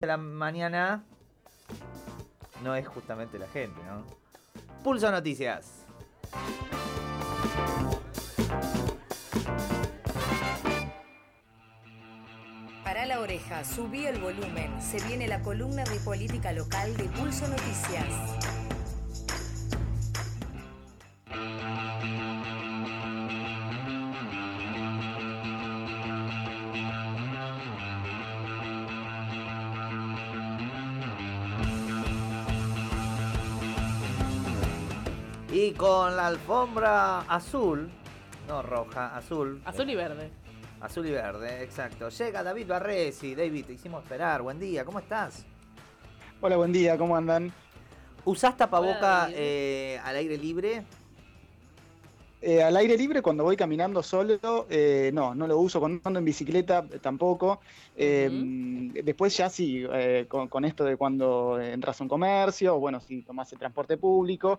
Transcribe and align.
de 0.00 0.06
la 0.06 0.16
mañana 0.16 1.04
no 2.62 2.74
es 2.74 2.88
justamente 2.88 3.38
la 3.38 3.46
gente, 3.48 3.78
¿no? 3.84 4.02
Pulso 4.82 5.10
Noticias. 5.10 5.84
Para 12.82 13.04
la 13.04 13.20
oreja, 13.20 13.62
subí 13.62 14.06
el 14.06 14.18
volumen. 14.22 14.80
Se 14.80 15.06
viene 15.06 15.28
la 15.28 15.42
columna 15.42 15.84
de 15.84 16.00
política 16.00 16.52
local 16.52 16.96
de 16.96 17.04
Pulso 17.04 17.46
Noticias. 17.46 18.59
Y 35.52 35.72
con 35.72 36.16
la 36.16 36.28
alfombra 36.28 37.22
azul, 37.22 37.90
no 38.46 38.62
roja, 38.62 39.16
azul. 39.16 39.60
Azul 39.64 39.90
y 39.90 39.96
verde. 39.96 40.30
Azul 40.80 41.04
y 41.08 41.10
verde, 41.10 41.64
exacto. 41.64 42.08
Llega 42.08 42.44
David 42.44 42.68
Barresi. 42.68 43.34
David, 43.34 43.64
te 43.64 43.72
hicimos 43.72 44.04
esperar. 44.04 44.42
Buen 44.42 44.60
día, 44.60 44.84
¿cómo 44.84 45.00
estás? 45.00 45.44
Hola, 46.40 46.56
buen 46.56 46.72
día, 46.72 46.96
¿cómo 46.96 47.16
andan? 47.16 47.52
¿Usás 48.24 48.56
tapaboca 48.56 49.24
Hola, 49.24 49.30
eh, 49.34 50.00
al 50.04 50.14
aire 50.14 50.38
libre? 50.38 50.84
Eh, 52.42 52.62
al 52.62 52.74
aire 52.76 52.96
libre 52.96 53.20
cuando 53.20 53.44
voy 53.44 53.54
caminando 53.54 54.02
solo, 54.02 54.66
eh, 54.70 55.10
no, 55.12 55.34
no 55.34 55.46
lo 55.46 55.58
uso. 55.58 55.78
Cuando 55.78 56.00
ando 56.04 56.18
en 56.20 56.24
bicicleta 56.24 56.86
eh, 56.90 56.98
tampoco. 56.98 57.60
Después 57.94 59.36
ya 59.36 59.50
sí, 59.50 59.84
con, 60.28 60.48
con 60.48 60.64
esto 60.64 60.84
de 60.84 60.96
cuando 60.96 61.60
entras 61.60 62.00
a 62.00 62.04
un 62.04 62.08
comercio, 62.08 62.76
o 62.76 62.80
bueno, 62.80 62.98
si 63.00 63.22
tomás 63.22 63.52
el 63.52 63.58
transporte 63.58 63.98
público, 63.98 64.58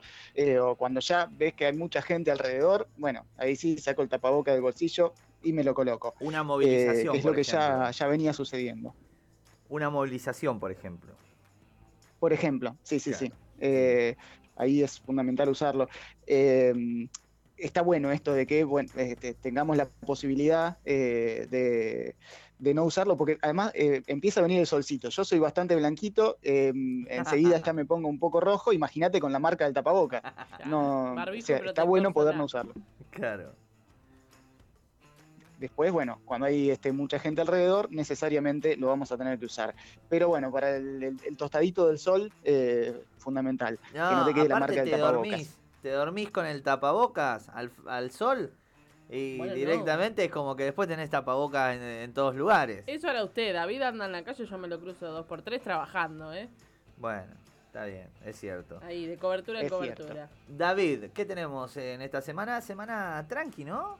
o 0.61 0.75
cuando 0.75 0.99
ya 0.99 1.27
ves 1.31 1.53
que 1.53 1.65
hay 1.65 1.73
mucha 1.73 2.01
gente 2.03 2.29
alrededor, 2.29 2.87
bueno, 2.97 3.25
ahí 3.37 3.55
sí 3.55 3.77
saco 3.79 4.03
el 4.03 4.09
tapaboca 4.09 4.51
del 4.51 4.61
bolsillo 4.61 5.13
y 5.41 5.53
me 5.53 5.63
lo 5.63 5.73
coloco. 5.73 6.13
Una 6.19 6.43
movilización. 6.43 7.13
que 7.13 7.19
es 7.19 7.25
lo 7.25 7.33
que 7.33 7.41
ejemplo. 7.41 7.85
ya, 7.85 7.91
ya 7.91 8.07
venía 8.07 8.33
sucediendo. 8.33 8.93
Una 9.69 9.89
movilización, 9.89 10.59
por 10.59 10.71
ejemplo. 10.71 11.13
Por 12.19 12.31
ejemplo, 12.31 12.75
sí, 12.83 12.99
sí, 12.99 13.11
Claro. 13.11 13.25
sí. 13.59 14.17
Ahí 14.57 14.83
es 14.83 14.99
fundamental 14.99 15.49
usarlo. 15.49 15.87
Está 17.61 17.81
bueno 17.83 18.11
esto 18.11 18.33
de 18.33 18.47
que 18.47 18.63
bueno, 18.63 18.89
este, 18.95 19.35
tengamos 19.35 19.77
la 19.77 19.85
posibilidad 20.05 20.77
eh, 20.83 21.47
de, 21.49 22.15
de 22.57 22.73
no 22.73 22.83
usarlo, 22.85 23.15
porque 23.17 23.37
además 23.41 23.71
eh, 23.75 24.01
empieza 24.07 24.39
a 24.39 24.43
venir 24.43 24.59
el 24.59 24.65
solcito. 24.67 25.09
Yo 25.09 25.23
soy 25.23 25.37
bastante 25.39 25.75
blanquito, 25.75 26.37
eh, 26.41 26.73
enseguida 27.07 27.57
ya 27.65 27.73
me 27.73 27.85
pongo 27.85 28.07
un 28.07 28.17
poco 28.19 28.39
rojo. 28.39 28.73
Imagínate 28.73 29.19
con 29.19 29.31
la 29.31 29.39
marca 29.39 29.65
del 29.65 29.73
tapaboca. 29.73 30.21
No, 30.65 31.13
Barbijo 31.15 31.43
o 31.43 31.47
sea, 31.47 31.57
está 31.57 31.83
bueno 31.83 32.13
poder 32.13 32.35
no 32.35 32.45
usarlo. 32.45 32.73
Claro. 33.09 33.53
Después, 35.57 35.91
bueno, 35.91 36.19
cuando 36.25 36.47
hay 36.47 36.71
este, 36.71 36.91
mucha 36.91 37.19
gente 37.19 37.41
alrededor, 37.41 37.91
necesariamente 37.91 38.75
lo 38.77 38.87
vamos 38.87 39.11
a 39.11 39.17
tener 39.17 39.37
que 39.37 39.45
usar. 39.45 39.75
Pero 40.09 40.27
bueno, 40.29 40.51
para 40.51 40.75
el, 40.75 41.03
el- 41.03 41.19
el 41.23 41.37
tostadito 41.37 41.87
del 41.87 41.99
sol, 41.99 42.31
eh, 42.43 42.99
fundamental. 43.17 43.79
No, 43.93 44.09
que 44.09 44.15
no 44.15 44.25
te 44.25 44.33
quede 44.33 44.49
la 44.49 44.59
marca 44.59 44.81
del 44.81 44.89
tapabocas. 44.91 45.29
dormís, 45.31 45.57
te 45.81 45.89
dormís 45.89 46.31
con 46.31 46.45
el 46.45 46.63
tapabocas 46.63 47.49
al, 47.49 47.71
al 47.87 48.11
sol 48.11 48.53
y 49.09 49.37
Bueno, 49.37 49.51
no. 49.53 49.57
directamente 49.57 50.23
es 50.25 50.31
como 50.31 50.55
que 50.55 50.63
después 50.63 50.87
tenés 50.87 51.09
tapabocas 51.09 51.75
en, 51.75 51.81
en 51.83 52.13
todos 52.13 52.35
lugares. 52.35 52.83
Eso 52.87 53.09
era 53.09 53.23
usted. 53.23 53.53
David 53.53 53.81
anda 53.81 54.05
en 54.05 54.11
la 54.13 54.23
calle, 54.23 54.45
yo 54.45 54.57
me 54.57 54.67
lo 54.67 54.79
cruzo 54.79 55.07
dos 55.11 55.25
por 55.25 55.41
tres 55.41 55.61
trabajando, 55.61 56.33
¿eh? 56.33 56.49
Bueno, 56.97 57.33
está 57.65 57.85
bien, 57.85 58.07
es 58.23 58.39
cierto. 58.39 58.79
Ahí, 58.83 59.07
de 59.07 59.17
cobertura 59.17 59.59
en 59.61 59.69
cobertura. 59.69 60.29
David, 60.47 61.05
¿qué 61.13 61.25
tenemos 61.25 61.75
en 61.77 62.01
esta 62.01 62.21
semana? 62.21 62.61
Semana 62.61 63.25
tranqui, 63.27 63.65
¿no? 63.65 63.97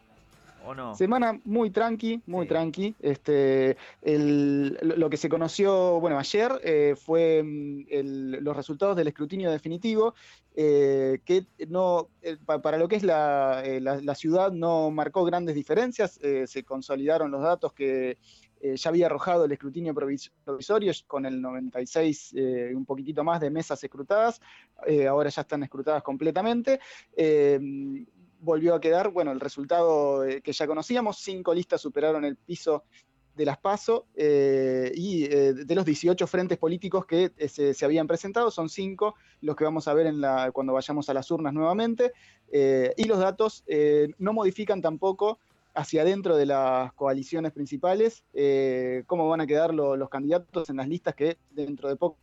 ¿O 0.63 0.75
no? 0.75 0.95
Semana 0.95 1.39
muy 1.44 1.72
tranqui, 1.72 2.22
muy 2.27 2.45
Sí. 2.45 2.49
tranqui. 2.49 2.95
Este, 2.99 3.77
el- 4.01 4.77
lo 4.81 5.09
que 5.09 5.17
se 5.17 5.27
conoció, 5.29 5.99
bueno, 5.99 6.19
ayer 6.19 6.51
eh, 6.63 6.95
fue 6.95 7.41
mm, 7.44 7.85
el- 7.89 8.31
los 8.44 8.55
resultados 8.55 8.95
del 8.95 9.07
escrutinio 9.07 9.49
definitivo, 9.51 10.13
eh, 10.55 11.19
que 11.25 11.45
no, 11.67 12.09
eh, 12.22 12.38
pa- 12.45 12.61
para 12.61 12.77
lo 12.77 12.88
que 12.88 12.97
es 12.97 13.03
la, 13.03 13.63
la- 13.81 14.01
la 14.01 14.16
ciudad 14.16 14.51
no 14.51 14.91
marcó 14.91 15.23
grandes 15.25 15.55
diferencias, 15.55 16.19
se 16.45 16.63
consolidaron 16.63 17.31
los 17.31 17.41
datos 17.41 17.73
que 17.73 18.17
ya 18.75 18.89
había 18.91 19.07
arrojado 19.07 19.45
el 19.45 19.51
escrutinio 19.53 19.91
provis- 19.95 20.29
provisorio 20.45 20.93
con 21.07 21.25
el 21.25 21.41
96, 21.41 22.31
eh, 22.35 22.72
un 22.75 22.85
poquitito 22.85 23.23
más 23.23 23.41
de 23.41 23.49
mesas 23.49 23.83
escrutadas, 23.83 24.39
eh, 24.85 25.07
ahora 25.07 25.29
ya 25.31 25.41
están 25.41 25.63
escrutadas 25.63 26.03
completamente. 26.03 26.79
Eh, 27.16 27.59
volvió 28.41 28.74
a 28.75 28.81
quedar, 28.81 29.09
bueno, 29.09 29.31
el 29.31 29.40
resultado 29.40 30.25
eh, 30.25 30.41
que 30.41 30.52
ya 30.52 30.68
conocíamos, 30.68 31.18
cinco 31.19 31.53
listas 31.53 31.79
superaron 31.81 32.25
el 32.25 32.35
piso 32.35 32.84
de 33.35 33.46
las 33.46 33.57
PASO 33.59 34.07
eh, 34.16 34.91
y 34.94 35.24
eh, 35.24 35.53
de 35.53 35.75
los 35.75 35.85
18 35.85 36.28
frentes 36.28 36.57
políticos 36.57 37.06
que 37.06 37.31
se, 37.47 37.85
habían 37.85 38.07
presentado, 38.07 38.52
son 38.52 38.68
cinco 38.68 39.16
los 39.40 39.56
que 39.56 39.63
vamos 39.63 39.88
a 39.88 39.94
ver 39.94 40.13
cuando 40.52 40.74
vayamos 40.74 41.07
a 41.09 41.13
las 41.13 41.31
urnas 41.31 41.53
nuevamente, 41.53 42.12
y 42.52 43.06
los 43.06 43.18
datos 43.18 43.63
no 44.18 44.34
modifican 44.34 44.81
tampoco 44.81 45.40
hacia 45.73 46.02
adentro 46.02 46.35
de 46.35 46.46
las 46.46 46.91
coaliciones 46.94 47.53
principales 47.53 48.25
cómo 49.08 49.29
van 49.29 49.40
a 49.40 49.47
quedar 49.47 49.73
lo- 49.73 49.96
los 49.96 50.09
candidatos 50.09 50.69
en 50.69 50.75
las 50.75 50.90
listas 50.90 51.16
que 51.16 51.38
dentro 51.50 51.88
de 51.88 51.96
poco 51.96 52.18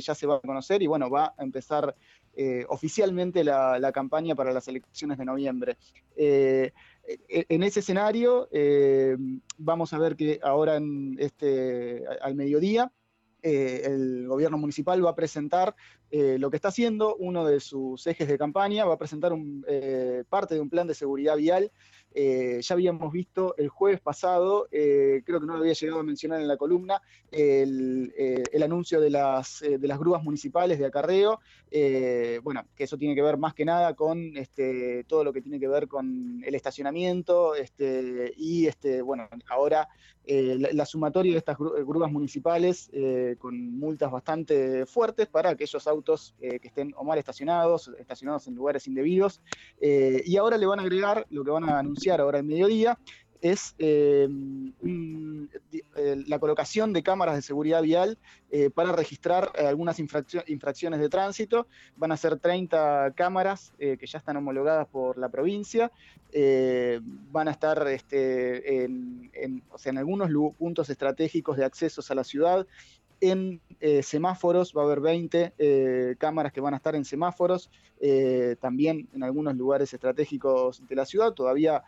ya 0.00 0.14
se 0.14 0.26
va 0.26 0.36
a 0.36 0.40
conocer 0.40 0.82
y 0.82 0.88
bueno, 0.88 1.08
va 1.08 1.32
a 1.38 1.44
empezar 1.44 1.94
eh, 2.36 2.64
oficialmente 2.68 3.44
la, 3.44 3.92
campaña 3.92 4.34
para 4.34 4.52
las 4.52 4.66
elecciones 4.68 5.18
de 5.18 5.24
noviembre. 5.24 5.76
Eh, 6.16 6.72
e- 7.06 7.46
en 7.48 7.62
ese 7.62 7.80
escenario, 7.80 8.48
eh, 8.50 9.16
vamos 9.56 9.92
a 9.92 9.98
ver 9.98 10.16
que 10.16 10.40
ahora 10.42 10.76
en 10.76 11.16
este, 11.18 12.04
al 12.20 12.34
mediodía, 12.34 12.90
el 13.42 14.26
gobierno 14.26 14.56
municipal 14.56 15.04
va 15.04 15.10
a 15.10 15.14
presentar 15.14 15.76
lo 16.10 16.48
que 16.48 16.56
está 16.56 16.68
haciendo, 16.68 17.14
uno 17.16 17.44
de 17.44 17.60
sus 17.60 18.06
ejes 18.06 18.26
de 18.26 18.38
campaña, 18.38 18.86
va 18.86 18.94
a 18.94 18.98
presentar 18.98 19.34
parte 20.30 20.54
de 20.54 20.60
un 20.62 20.70
plan 20.70 20.86
de 20.86 20.94
seguridad 20.94 21.36
vial. 21.36 21.70
Eh, 22.16 22.60
ya 22.62 22.74
habíamos 22.74 23.12
visto 23.12 23.56
el 23.58 23.68
jueves 23.68 24.00
pasado, 24.00 24.68
eh, 24.70 25.22
creo 25.26 25.40
que 25.40 25.46
no 25.46 25.54
lo 25.54 25.60
había 25.60 25.72
llegado 25.72 25.98
a 25.98 26.04
mencionar 26.04 26.40
en 26.40 26.46
la 26.46 26.56
columna, 26.56 27.02
el, 27.32 28.14
eh, 28.16 28.44
anuncio 28.62 29.00
de 29.00 29.10
las, 29.10 29.60
de 29.60 29.88
las 29.88 29.98
grúas 29.98 30.22
municipales 30.22 30.78
de 30.78 30.86
acarreo, 30.86 31.40
bueno, 32.42 32.64
que 32.76 32.84
eso 32.84 32.96
tiene 32.96 33.14
que 33.14 33.22
ver 33.22 33.36
más 33.36 33.52
que 33.52 33.64
nada 33.64 33.94
con 33.94 34.36
este, 34.36 35.04
todo 35.04 35.24
lo 35.24 35.32
que 35.32 35.42
tiene 35.42 35.58
que 35.58 35.68
ver 35.68 35.88
con 35.88 36.42
el 36.44 36.54
estacionamiento 36.54 37.56
este, 37.56 38.32
y, 38.36 38.66
este, 38.66 39.02
bueno, 39.02 39.28
ahora 39.48 39.88
la, 40.26 40.70
la 40.72 40.86
sumatoria 40.86 41.32
de 41.32 41.38
estas 41.38 41.58
grúas 41.58 42.10
municipales 42.10 42.90
con 43.38 43.78
multas 43.78 44.10
bastante 44.10 44.86
fuertes 44.86 45.26
para 45.26 45.50
aquellos 45.50 45.86
autos 45.86 46.34
que 46.38 46.60
estén 46.62 46.94
o 46.96 47.04
mal 47.04 47.18
estacionados, 47.18 47.90
estacionados 47.98 48.46
en 48.46 48.54
lugares 48.54 48.86
indebidos. 48.86 49.42
Y 49.80 50.36
ahora 50.38 50.56
le 50.56 50.64
van 50.64 50.78
a 50.78 50.82
agregar, 50.84 51.26
lo 51.28 51.44
que 51.44 51.50
van 51.50 51.68
a 51.68 51.80
anunciar 51.80 52.03
ahora 52.12 52.38
al 52.38 52.44
mediodía, 52.44 52.98
es 53.40 53.74
eh, 53.78 54.26
eh, 55.96 56.24
la 56.26 56.38
colocación 56.38 56.94
de 56.94 57.02
cámaras 57.02 57.34
de 57.34 57.42
seguridad 57.42 57.82
vial 57.82 58.16
eh, 58.50 58.70
para 58.70 58.92
registrar 58.92 59.52
eh, 59.54 59.66
algunas 59.66 59.98
infraccio- 59.98 60.44
infracciones 60.46 60.98
de 61.00 61.10
tránsito. 61.10 61.66
Van 61.96 62.10
a 62.12 62.16
ser 62.16 62.38
30 62.38 63.12
cámaras 63.14 63.72
que 63.78 64.06
ya 64.06 64.18
están 64.18 64.38
homologadas 64.38 64.86
por 64.88 65.18
la 65.18 65.28
provincia. 65.28 65.92
Van 67.30 67.48
a 67.48 67.50
estar 67.50 67.86
este, 67.88 68.88
o 69.70 69.78
sea, 69.78 69.90
en 69.90 69.98
algunos 69.98 70.30
puntos 70.56 70.88
estratégicos 70.88 71.58
de 71.58 71.64
accesos 71.66 72.10
a 72.10 72.14
la 72.14 72.24
ciudad. 72.24 72.66
En 73.24 73.62
eh, 73.80 74.02
semáforos 74.02 74.74
va 74.76 74.82
a 74.82 74.84
haber 74.84 75.00
20 75.00 75.54
eh, 75.56 76.14
cámaras 76.18 76.52
que 76.52 76.60
van 76.60 76.74
a 76.74 76.76
estar 76.76 76.94
en 76.94 77.06
semáforos, 77.06 77.70
eh, 77.98 78.54
también 78.60 79.08
en 79.14 79.22
algunos 79.22 79.56
lugares 79.56 79.94
estratégicos 79.94 80.86
de 80.86 80.94
la 80.94 81.06
ciudad. 81.06 81.32
Todavía 81.32 81.82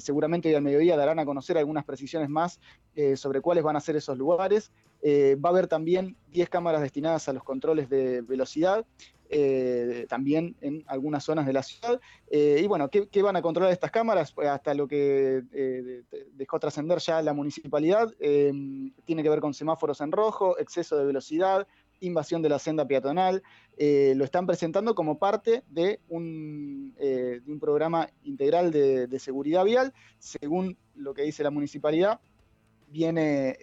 seguramente 0.00 0.48
hoy 0.48 0.56
al 0.56 0.62
mediodía 0.62 0.96
darán 0.96 1.20
a 1.20 1.24
conocer 1.24 1.56
algunas 1.58 1.84
precisiones 1.84 2.28
más 2.28 2.58
sobre 3.14 3.40
cuáles 3.40 3.62
van 3.62 3.76
a 3.76 3.80
ser 3.80 3.94
esos 3.94 4.18
lugares. 4.18 4.72
Va 5.04 5.48
a 5.48 5.52
haber 5.52 5.68
también 5.68 6.16
10 6.32 6.48
cámaras 6.48 6.82
destinadas 6.82 7.28
a 7.28 7.32
los 7.32 7.44
controles 7.44 7.88
de 7.88 8.22
velocidad, 8.22 8.84
eh, 9.34 10.04
también 10.10 10.56
en 10.60 10.84
algunas 10.86 11.24
zonas 11.24 11.46
de 11.46 11.54
la 11.54 11.62
ciudad. 11.62 11.98
Eh, 12.30 12.60
y 12.62 12.66
bueno, 12.66 12.90
¿qué, 12.90 13.22
van 13.22 13.34
a 13.34 13.40
controlar 13.40 13.72
estas 13.72 13.90
cámaras? 13.90 14.30
Pues 14.30 14.46
hasta 14.46 14.74
lo 14.74 14.86
que 14.86 15.42
eh, 15.52 16.02
de- 16.10 16.26
dejó 16.34 16.60
trascender 16.60 16.98
ya 16.98 17.22
la 17.22 17.32
municipalidad, 17.32 18.12
eh, 18.20 18.52
tiene 19.06 19.22
que 19.22 19.30
ver 19.30 19.40
con 19.40 19.54
semáforos 19.54 20.02
en 20.02 20.12
rojo, 20.12 20.58
exceso 20.58 20.98
de 20.98 21.06
velocidad, 21.06 21.66
invasión 22.00 22.42
de 22.42 22.50
la 22.50 22.58
senda 22.58 22.86
peatonal, 22.86 23.42
lo 23.78 24.24
están 24.24 24.46
presentando 24.46 24.94
como 24.94 25.18
parte 25.18 25.62
de 25.68 26.00
un, 26.08 26.94
de 26.98 27.40
un 27.46 27.60
programa 27.60 28.10
integral 28.24 28.70
de, 28.72 29.18
seguridad 29.18 29.64
vial, 29.64 29.94
según 30.18 30.76
lo 30.94 31.14
que 31.14 31.22
dice 31.22 31.44
la 31.44 31.50
municipalidad. 31.50 32.20
viene 32.88 33.56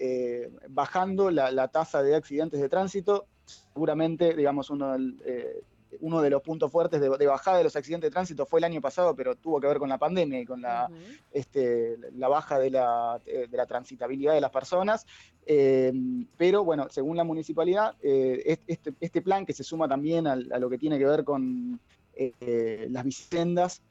bajando 0.70 1.30
la, 1.32 1.68
tasa 1.68 2.02
de 2.02 2.16
accidentes 2.16 2.62
de 2.62 2.70
tránsito. 2.70 3.28
Seguramente, 3.74 4.36
digamos, 4.36 4.70
uno 4.70 4.96
eh, 5.26 5.64
uno 6.02 6.22
de 6.22 6.30
los 6.30 6.42
puntos 6.42 6.72
fuertes 6.72 7.02
de, 7.02 7.28
bajada 7.28 7.58
de 7.58 7.64
los 7.64 7.76
accidentes 7.76 8.10
de 8.10 8.14
tránsito 8.14 8.46
fue 8.46 8.60
el 8.60 8.64
año 8.64 8.82
pasado, 8.82 9.16
pero 9.16 9.36
tuvo 9.36 9.60
que 9.60 9.68
ver 9.68 9.78
con 9.78 9.90
la 9.90 9.98
pandemia 9.98 10.40
y 10.40 10.46
con 10.46 10.62
la, 10.62 10.90
este, 11.32 11.98
la 12.16 12.28
baja 12.28 12.60
de 12.60 12.70
la, 12.70 13.20
de 13.26 13.50
la, 13.52 13.66
transitabilidad 13.66 14.34
de 14.34 14.42
las 14.42 14.52
personas. 14.52 15.06
Eh, 15.46 15.92
pero 16.38 16.64
bueno, 16.64 16.88
según 16.90 17.18
la 17.18 17.24
municipalidad, 17.24 17.96
eh, 18.02 18.60
este, 18.68 18.94
este, 19.00 19.22
plan 19.22 19.46
que 19.46 19.54
se 19.54 19.64
suma 19.64 19.88
también 19.88 20.28
a, 20.28 20.36
lo 20.36 20.70
que 20.70 20.78
tiene 20.78 20.98
que 20.98 21.06
ver 21.06 21.24
con 21.24 21.80
eh, 22.14 22.88
las 22.90 23.04
vicendas 23.04 23.82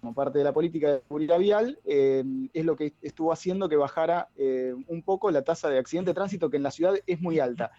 como 0.00 0.14
parte 0.14 0.38
de 0.38 0.44
la 0.44 0.52
política 0.52 0.92
de 0.92 1.02
seguridad 1.02 1.38
vial, 1.38 1.78
es 1.84 2.64
lo 2.64 2.76
que 2.76 2.94
estuvo 3.02 3.32
haciendo 3.32 3.68
que 3.68 3.76
bajara 3.76 4.28
un 4.86 5.02
poco 5.04 5.30
la 5.30 5.42
tasa 5.42 5.68
de 5.68 5.78
accidente 5.78 6.10
de 6.10 6.14
tránsito, 6.14 6.50
que 6.50 6.56
en 6.56 6.62
la 6.62 6.70
ciudad 6.70 6.94
es 7.06 7.20
muy 7.20 7.38
alta. 7.38 7.70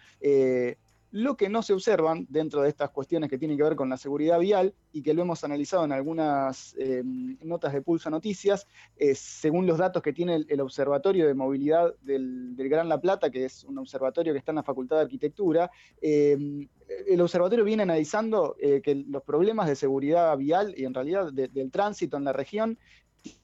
Lo 1.12 1.36
que 1.36 1.50
no 1.50 1.62
se 1.62 1.74
observan 1.74 2.26
dentro 2.30 2.62
de 2.62 2.70
estas 2.70 2.88
cuestiones 2.88 3.28
que 3.28 3.36
tienen 3.36 3.58
que 3.58 3.62
ver 3.62 3.76
con 3.76 3.90
la 3.90 3.98
seguridad 3.98 4.38
vial 4.38 4.74
y 4.92 5.02
que 5.02 5.12
lo 5.12 5.20
hemos 5.20 5.44
analizado 5.44 5.84
en 5.84 5.92
algunas 5.92 6.74
eh, 6.78 7.02
notas 7.04 7.74
de 7.74 7.82
Pulso 7.82 8.08
Noticias, 8.08 8.66
según 9.14 9.66
los 9.66 9.76
datos 9.76 10.02
que 10.02 10.14
tiene 10.14 10.46
el, 10.48 10.60
Observatorio 10.62 11.26
de 11.26 11.34
Movilidad 11.34 11.94
del, 12.00 12.54
Gran 12.56 12.88
La 12.88 12.98
Plata, 12.98 13.30
que 13.30 13.44
es 13.44 13.62
un 13.64 13.76
observatorio 13.76 14.32
que 14.32 14.38
está 14.38 14.52
en 14.52 14.56
la 14.56 14.62
Facultad 14.62 14.96
de 14.96 15.02
Arquitectura, 15.02 15.70
eh, 16.00 16.66
el 17.06 17.20
observatorio 17.20 17.64
viene 17.64 17.82
analizando 17.82 18.56
eh, 18.58 18.80
que 18.82 18.94
los 18.94 19.22
problemas 19.22 19.68
de 19.68 19.76
seguridad 19.76 20.34
vial 20.38 20.74
y 20.78 20.86
en 20.86 20.94
realidad 20.94 21.30
del 21.30 21.70
tránsito 21.70 22.16
en 22.16 22.24
la 22.24 22.32
región 22.32 22.78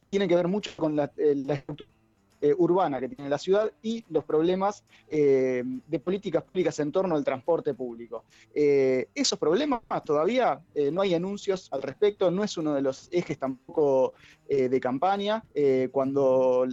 tienen 0.09 0.29
que 0.29 0.37
ver 0.37 0.49
mucho 0.49 0.71
con 0.75 0.97
la 0.97 1.13
estructura 1.15 1.98
eh, 2.41 2.55
urbana 2.57 3.01
que 3.01 3.09
tiene 3.09 3.29
la 3.29 3.39
ciudad 3.39 3.73
y 3.83 4.05
los 4.11 4.25
problemas 4.25 4.85
eh, 5.09 5.65
de 5.65 5.99
políticas 5.99 6.45
públicas 6.45 6.79
en 6.79 6.93
torno 6.93 7.17
al 7.17 7.25
transporte 7.25 7.75
público. 7.75 8.25
Eh, 8.55 9.09
esos 9.13 9.39
problemas 9.39 9.81
todavía 10.05 10.61
no 10.93 11.01
hay 11.01 11.15
anuncios 11.15 11.69
al 11.73 11.83
respecto, 11.83 12.31
no 12.31 12.45
es 12.45 12.57
uno 12.57 12.75
de 12.75 12.83
los 12.83 13.09
ejes 13.11 13.39
tampoco 13.39 14.15
de 14.49 14.81
campaña. 14.81 15.43
cuando 15.91 16.67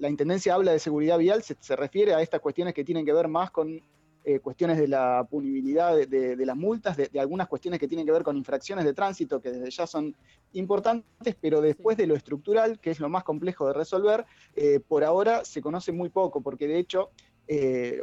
la 0.00 0.08
Intendencia 0.08 0.54
habla 0.54 0.72
de 0.72 0.78
seguridad 0.78 1.18
vial 1.18 1.42
se 1.42 1.76
refiere 1.76 2.14
a 2.14 2.20
estas 2.20 2.40
cuestiones 2.40 2.74
que 2.74 2.84
tienen 2.84 3.06
que 3.06 3.12
ver 3.12 3.28
más 3.28 3.50
con 3.50 3.80
eh, 4.26 4.40
cuestiones 4.40 4.78
de 4.78 4.88
la 4.88 5.26
punibilidad 5.28 5.94
de, 5.94 6.46
las 6.46 6.56
multas, 6.56 6.96
de, 6.96 7.10
algunas 7.20 7.46
cuestiones 7.46 7.78
que 7.78 7.86
tienen 7.86 8.06
que 8.06 8.12
ver 8.12 8.22
con 8.22 8.38
infracciones 8.38 8.84
de 8.84 8.94
tránsito, 8.94 9.38
que 9.38 9.50
desde 9.50 9.70
ya 9.70 9.86
son 9.86 10.16
importantes, 10.54 11.36
pero 11.38 11.60
después 11.60 11.98
de 11.98 12.06
lo 12.06 12.14
estructural, 12.14 12.80
que 12.80 12.90
es 12.90 13.00
lo 13.00 13.10
más 13.10 13.22
complejo 13.22 13.66
de 13.66 13.74
resolver, 13.74 14.24
eh, 14.56 14.80
por 14.80 15.04
ahora 15.04 15.44
se 15.44 15.60
conoce 15.60 15.92
muy 15.92 16.08
poco, 16.08 16.40
porque 16.40 16.66
de 16.66 16.78
hecho 16.78 17.10
eh, 17.46 18.02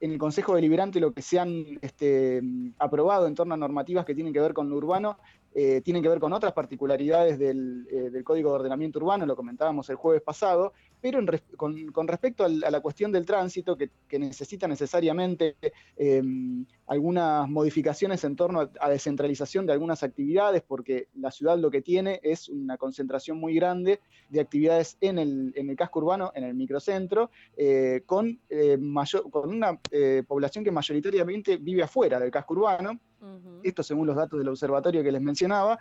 en 0.00 0.12
el 0.12 0.18
Consejo 0.18 0.54
Deliberante 0.54 1.00
lo 1.00 1.12
que 1.12 1.20
se 1.20 1.38
han 1.38 1.78
este, 1.82 2.40
aprobado 2.78 3.26
en 3.26 3.34
torno 3.34 3.54
a 3.54 3.56
normativas 3.56 4.06
que 4.06 4.14
tienen 4.14 4.32
que 4.32 4.40
ver 4.40 4.54
con 4.54 4.70
lo 4.70 4.76
urbano 4.76 5.18
eh, 5.52 5.80
tienen 5.80 6.02
que 6.02 6.08
ver 6.08 6.20
con 6.20 6.32
otras 6.32 6.52
particularidades 6.52 7.38
del, 7.38 7.86
eh, 7.90 8.22
Código 8.22 8.50
de 8.50 8.56
Ordenamiento 8.56 9.00
Urbano, 9.00 9.26
lo 9.26 9.34
comentábamos 9.34 9.90
el 9.90 9.96
jueves 9.96 10.22
pasado, 10.22 10.72
pero 11.00 11.18
con, 11.56 12.08
respecto 12.08 12.44
a 12.44 12.48
la 12.48 12.80
cuestión 12.80 13.10
del 13.10 13.26
tránsito, 13.26 13.76
que, 13.76 13.90
necesita 14.18 14.68
necesariamente 14.68 15.56
em, 15.96 16.64
algunas 16.90 17.48
modificaciones 17.48 18.24
en 18.24 18.34
torno 18.34 18.68
a, 18.80 18.90
descentralización 18.90 19.64
de 19.64 19.72
algunas 19.72 20.02
actividades, 20.02 20.60
porque 20.66 21.06
la 21.14 21.30
ciudad 21.30 21.56
lo 21.56 21.70
que 21.70 21.82
tiene 21.82 22.18
es 22.20 22.48
una 22.48 22.76
concentración 22.78 23.38
muy 23.38 23.54
grande 23.54 24.00
de 24.28 24.40
actividades 24.40 24.96
en 25.00 25.20
el, 25.20 25.76
casco 25.76 26.00
urbano, 26.00 26.32
en 26.34 26.42
el 26.42 26.54
microcentro, 26.54 27.30
eh, 27.56 28.02
con, 28.06 28.40
con 29.30 29.50
una 29.50 29.78
población 30.26 30.64
que 30.64 30.72
mayoritariamente 30.72 31.58
vive 31.58 31.84
afuera 31.84 32.18
del 32.18 32.32
casco 32.32 32.54
urbano, 32.54 32.98
esto 33.62 33.84
según 33.84 34.08
los 34.08 34.16
datos 34.16 34.40
del 34.40 34.48
observatorio 34.48 35.04
que 35.04 35.12
les 35.12 35.22
mencionaba. 35.22 35.78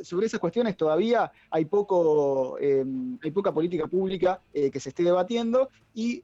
Eh, 0.00 0.04
sobre 0.04 0.26
esas 0.26 0.40
cuestiones 0.40 0.76
todavía 0.76 1.30
hay, 1.50 1.64
poco, 1.64 2.58
eh, 2.58 2.84
hay 3.22 3.30
poca 3.30 3.52
política 3.52 3.86
pública 3.86 4.40
eh, 4.52 4.70
que 4.70 4.80
se 4.80 4.90
esté 4.90 5.02
debatiendo 5.02 5.70
y 5.94 6.22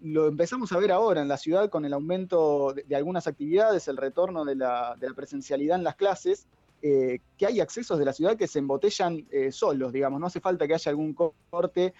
lo 0.00 0.26
empezamos 0.26 0.72
a 0.72 0.78
ver 0.78 0.90
ahora 0.90 1.22
en 1.22 1.28
la 1.28 1.36
ciudad 1.36 1.70
con 1.70 1.84
el 1.84 1.92
aumento 1.92 2.74
de, 2.74 2.96
algunas 2.96 3.26
actividades, 3.26 3.86
el 3.88 3.96
retorno 3.96 4.44
de 4.44 4.56
la, 4.56 4.96
presencialidad 5.14 5.78
en 5.78 5.84
las 5.84 5.94
clases, 5.94 6.48
que 6.82 7.46
hay 7.46 7.60
accesos 7.60 7.98
de 7.98 8.04
la 8.04 8.12
ciudad 8.12 8.36
que 8.36 8.48
se 8.48 8.58
embotellan 8.58 9.26
solos, 9.50 9.92
digamos, 9.92 10.20
no 10.20 10.26
hace 10.26 10.40
falta 10.40 10.66
que 10.66 10.74
haya 10.74 10.90
algún 10.90 11.14
corte 11.14 11.94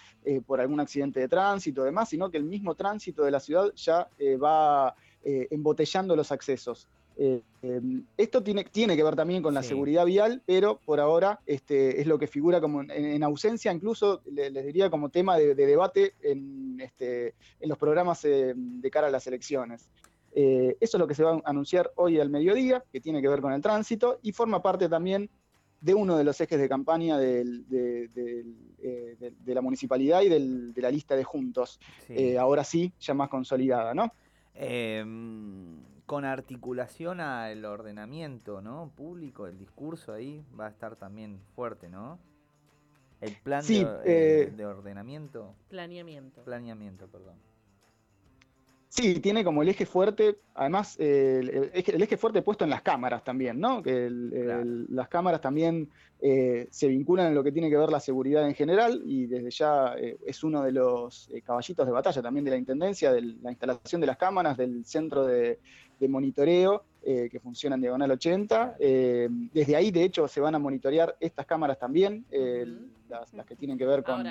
por 0.47 0.61
algún 0.61 0.81
accidente 0.81 1.21
de 1.21 1.29
tránsito 1.29 1.83
o 1.83 1.85
demás, 1.85 2.09
sino 2.09 2.29
que 2.29 2.39
el 2.39 2.45
mismo 2.45 2.75
tránsito 2.75 3.25
de 3.25 3.31
la 3.31 3.41
ciudad 3.41 3.73
ya 3.77 4.09
va 4.43 4.95
eh, 5.29 5.49
embotellando 5.51 6.15
los 6.15 6.31
accesos. 6.31 6.87
Eh, 7.19 7.41
em, 7.63 8.05
esto 8.17 8.43
tiene, 8.43 8.65
tiene, 8.65 8.95
que 8.95 9.03
ver 9.03 9.17
también 9.17 9.43
con 9.43 9.55
la 9.55 9.63
seguridad 9.63 10.05
vial, 10.05 10.43
pero 10.45 10.79
por 10.85 11.01
ahora 11.01 11.41
este, 11.47 12.01
es 12.01 12.07
lo 12.07 12.19
que 12.19 12.27
figura 12.27 12.61
como 12.61 12.83
en, 12.83 13.23
ausencia, 13.23 13.73
incluso 13.73 14.21
les 14.27 14.67
diría 14.67 14.91
como 14.91 15.09
tema 15.09 15.39
de, 15.39 15.55
debate 15.55 16.15
en, 16.21 16.79
este, 16.81 17.35
en, 17.59 17.69
los 17.69 17.79
programas 17.79 18.23
eh, 18.27 18.53
de 18.55 18.91
cara 18.91 19.07
a 19.07 19.11
las 19.11 19.27
elecciones. 19.27 19.89
eso 20.35 20.77
es 20.79 21.01
lo 21.01 21.07
que 21.07 21.15
se 21.15 21.25
va 21.25 21.33
a 21.33 21.41
anunciar 21.45 21.91
hoy 21.97 22.21
al 22.21 22.29
mediodía, 22.29 22.85
que 22.93 23.01
tiene 23.01 23.23
que 23.23 23.29
ver 23.29 23.41
con 23.41 23.53
el 23.53 23.63
tránsito 23.63 24.19
y 24.23 24.33
forma 24.33 24.61
parte 24.61 24.89
también 24.89 25.31
de 25.81 25.95
uno 25.95 26.19
de 26.19 26.25
los 26.25 26.39
ejes 26.41 26.59
de 26.59 26.69
campaña 26.69 27.17
de, 27.17 27.45
la 29.47 29.61
municipalidad 29.63 30.21
y 30.21 30.29
de 30.29 30.83
la 30.83 30.91
lista 30.91 31.17
de 31.17 31.25
juntos, 31.25 31.81
ahora 32.39 32.63
sí, 32.63 32.93
ya 33.01 33.15
más 33.15 33.31
consolidada, 33.31 33.95
¿no? 33.95 34.13
Con 36.07 36.25
articulación 36.25 37.21
al 37.21 37.65
ordenamiento 37.65 38.61
¿no? 38.61 38.93
público, 38.97 39.47
el 39.47 39.59
discurso 39.59 40.13
ahí 40.13 40.45
va 40.59 40.67
a 40.67 40.71
estar 40.71 40.97
también 40.97 41.41
fuerte, 41.55 41.89
¿no? 41.89 42.19
El 43.21 43.35
plan 43.43 43.67
de, 43.67 43.87
eh, 44.05 44.53
de, 44.55 44.67
ordenamiento. 44.67 45.55
Planeamiento. 45.69 46.43
Planeamiento, 46.45 47.09
perdón. 47.09 47.35
Sí, 48.89 49.21
tiene 49.21 49.45
como 49.45 49.63
el 49.63 49.69
eje 49.69 49.85
fuerte, 49.85 50.39
además 50.55 50.97
el, 50.99 51.71
eje, 51.75 52.17
fuerte 52.17 52.41
puesto 52.41 52.65
en 52.65 52.71
las 52.71 52.81
cámaras 52.81 53.23
también, 53.25 53.61
¿no? 53.61 53.83
Que 53.83 54.09
las 54.11 55.09
cámaras 55.09 55.43
también 55.43 55.91
eh, 56.19 56.67
se 56.71 56.89
vinculan 56.89 57.27
en 57.27 57.35
lo 57.35 57.45
que 57.45 57.53
tiene 57.53 57.69
que 57.69 57.77
ver 57.77 57.91
la 57.91 58.01
seguridad 58.01 58.47
en 58.49 58.55
general 58.55 59.03
y 59.05 59.27
desde 59.27 59.51
ya 59.51 59.95
eh, 59.99 60.17
es 60.25 60.43
uno 60.43 60.63
de 60.63 60.73
los 60.73 61.29
eh, 61.31 61.43
caballitos 61.43 61.85
de 61.85 61.93
batalla 61.93 62.23
también 62.23 62.45
de 62.47 62.53
la 62.53 62.57
Intendencia, 62.57 63.13
de 63.13 63.21
la 63.21 63.51
instalación 63.51 64.01
de 64.01 64.07
las 64.07 64.17
cámaras, 64.17 64.57
del 64.57 64.87
centro 64.87 65.27
de, 65.27 65.59
monitoreo 66.09 66.85
que 67.03 67.39
funciona 67.41 67.77
en 67.77 67.83
Diagonal 67.83 68.11
80. 68.11 68.77
desde 68.79 69.77
ahí, 69.77 69.93
de 69.93 70.03
hecho, 70.03 70.27
se 70.27 70.41
van 70.41 70.57
a 70.57 70.59
monitorear 70.59 71.17
estas 71.21 71.47
cámaras 71.47 71.79
también, 71.79 72.25
las, 73.09 73.47
que 73.47 73.55
tienen 73.57 73.79
que 73.79 73.87
ver 73.87 74.03
con 74.03 74.25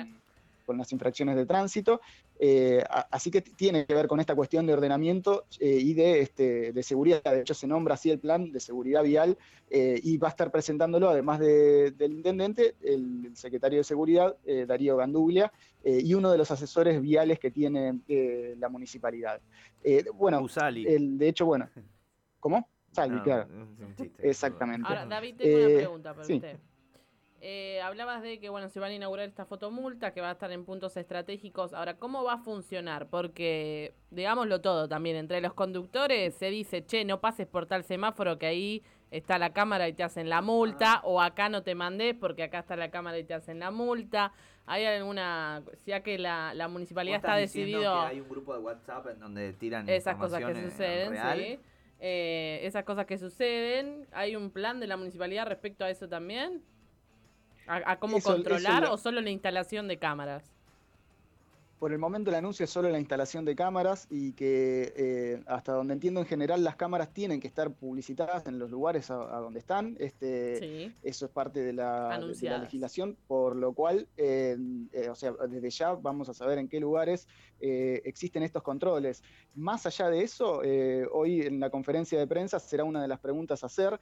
con 0.66 0.76
las 0.76 0.92
infracciones 0.92 1.36
de 1.36 1.46
tránsito. 1.46 2.00
Eh, 2.38 2.84
así 3.10 3.30
que 3.30 3.40
tiene 3.40 3.86
que 3.86 3.94
ver 3.94 4.08
con 4.08 4.20
esta 4.20 4.34
cuestión 4.34 4.66
de 4.66 4.74
ordenamiento 4.74 5.46
eh, 5.60 5.78
y 5.80 5.94
de, 5.94 6.20
este, 6.20 6.72
de, 6.72 6.82
seguridad. 6.82 7.22
De 7.22 7.40
hecho, 7.40 7.54
se 7.54 7.66
nombra 7.66 7.94
así 7.94 8.10
el 8.10 8.18
plan 8.18 8.52
de 8.52 8.60
seguridad 8.60 9.02
vial 9.02 9.38
eh, 9.70 9.98
y 10.02 10.18
va 10.18 10.28
a 10.28 10.30
estar 10.30 10.50
presentándolo, 10.50 11.08
además 11.08 11.38
del 11.38 12.12
intendente, 12.12 12.74
el, 12.82 13.34
secretario 13.34 13.78
de 13.78 13.84
Seguridad, 13.84 14.36
Darío 14.66 14.96
Ganduglia, 14.96 15.52
y 15.84 16.14
uno 16.14 16.30
de 16.32 16.38
los 16.38 16.50
asesores 16.50 17.00
viales 17.00 17.38
que 17.38 17.50
tiene 17.50 18.00
la 18.58 18.68
municipalidad. 18.68 19.40
bueno, 20.14 20.44
el, 20.74 21.18
de 21.18 21.28
hecho, 21.28 21.46
bueno, 21.46 21.68
¿cómo? 22.40 22.68
Sali, 22.92 23.20
claro. 23.22 23.46
Exactamente. 24.18 24.88
Ahora, 24.88 25.06
David, 25.06 25.36
tengo 25.36 25.58
una 25.58 25.76
pregunta 25.76 26.14
para 26.14 26.22
usted. 26.22 26.58
Eh, 27.42 27.80
hablabas 27.82 28.22
de 28.22 28.40
que 28.40 28.48
bueno 28.48 28.68
se 28.70 28.80
van 28.80 28.90
a 28.90 28.94
inaugurar 28.94 29.28
esta 29.28 29.44
fotomulta 29.44 30.12
que 30.12 30.20
va 30.20 30.30
a 30.30 30.32
estar 30.32 30.50
en 30.52 30.64
puntos 30.64 30.96
estratégicos. 30.96 31.74
Ahora, 31.74 31.98
¿cómo 31.98 32.24
va 32.24 32.34
a 32.34 32.38
funcionar? 32.38 33.08
Porque, 33.08 33.94
digámoslo 34.10 34.60
todo 34.60 34.88
también, 34.88 35.16
entre 35.16 35.40
los 35.40 35.52
conductores 35.52 36.34
se 36.34 36.50
dice, 36.50 36.84
che, 36.84 37.04
no 37.04 37.20
pases 37.20 37.46
por 37.46 37.66
tal 37.66 37.84
semáforo 37.84 38.38
que 38.38 38.46
ahí 38.46 38.82
está 39.10 39.38
la 39.38 39.52
cámara 39.52 39.88
y 39.88 39.92
te 39.92 40.02
hacen 40.02 40.28
la 40.28 40.40
multa, 40.40 40.94
ah. 40.94 41.00
o 41.04 41.20
acá 41.20 41.48
no 41.48 41.62
te 41.62 41.74
mandés 41.74 42.14
porque 42.14 42.42
acá 42.42 42.60
está 42.60 42.74
la 42.74 42.90
cámara 42.90 43.18
y 43.18 43.24
te 43.24 43.34
hacen 43.34 43.58
la 43.58 43.70
multa. 43.70 44.32
¿Hay 44.68 44.84
alguna, 44.84 45.62
ya 45.86 46.00
que 46.00 46.18
la, 46.18 46.52
la 46.54 46.66
municipalidad 46.66 47.18
está 47.18 47.36
decidido... 47.36 48.00
hay 48.00 48.20
un 48.20 48.28
grupo 48.28 48.52
de 48.52 48.58
WhatsApp 48.58 49.06
en 49.08 49.20
donde 49.20 49.52
tiran 49.52 49.88
esas 49.88 50.16
cosas 50.16 50.44
que 50.44 50.54
suceden, 50.54 51.14
sí. 51.14 51.60
Eh, 52.00 52.60
esas 52.62 52.84
cosas 52.84 53.06
que 53.06 53.16
suceden. 53.16 54.06
¿Hay 54.12 54.34
un 54.36 54.50
plan 54.50 54.80
de 54.80 54.86
la 54.86 54.96
municipalidad 54.96 55.46
respecto 55.46 55.84
a 55.84 55.90
eso 55.90 56.08
también? 56.08 56.62
¿A, 57.66 57.96
cómo 57.98 58.20
controlar 58.20 58.84
o 58.84 58.96
solo 58.96 59.20
la 59.20 59.30
instalación 59.30 59.88
de 59.88 59.98
cámaras? 59.98 60.55
Por 61.78 61.92
el 61.92 61.98
momento 61.98 62.30
el 62.30 62.36
anuncio 62.36 62.64
es 62.64 62.70
solo 62.70 62.88
la 62.88 62.98
instalación 62.98 63.44
de 63.44 63.54
cámaras 63.54 64.06
y 64.10 64.32
que 64.32 64.92
eh, 64.96 65.42
hasta 65.46 65.72
donde 65.72 65.92
entiendo 65.92 66.20
en 66.20 66.26
general 66.26 66.64
las 66.64 66.76
cámaras 66.76 67.12
tienen 67.12 67.38
que 67.38 67.46
estar 67.46 67.70
publicitadas 67.70 68.46
en 68.46 68.58
los 68.58 68.70
lugares 68.70 69.10
a, 69.10 69.16
donde 69.16 69.58
están. 69.58 69.96
Este, 69.98 70.94
Eso 71.02 71.26
es 71.26 71.30
parte 71.30 71.62
de 71.62 71.72
la, 71.74 72.18
legislación, 72.18 73.16
por 73.26 73.56
lo 73.56 73.74
cual, 73.74 74.08
eh, 74.16 74.56
o 75.10 75.14
sea, 75.14 75.32
desde 75.48 75.70
ya 75.70 75.92
vamos 75.94 76.28
a 76.28 76.34
saber 76.34 76.58
en 76.58 76.68
qué 76.68 76.80
lugares 76.80 77.28
existen 77.60 78.42
estos 78.42 78.62
controles. 78.62 79.22
Más 79.54 79.86
allá 79.86 80.08
de 80.08 80.22
eso, 80.22 80.62
hoy 81.12 81.42
en 81.42 81.60
la 81.60 81.70
conferencia 81.70 82.18
de 82.18 82.26
prensa 82.26 82.58
será 82.58 82.84
una 82.84 83.02
de 83.02 83.08
las 83.08 83.20
preguntas 83.20 83.62
a 83.62 83.66
hacer, 83.66 83.98